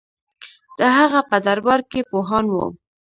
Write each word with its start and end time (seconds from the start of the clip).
د 0.79 0.81
هغه 0.97 1.19
په 1.29 1.37
دربار 1.45 1.81
کې 1.91 1.99
پوهان 2.09 2.45
وو 2.49 2.67